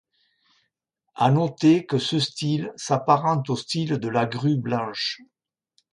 À 1.13 1.29
noter 1.29 1.85
que 1.85 1.99
ce 1.99 2.17
style 2.19 2.73
s'apparente 2.75 3.51
au 3.51 3.55
style 3.55 3.99
de 3.99 4.07
la 4.07 4.25
grue 4.25 4.57
blanche. 4.57 5.21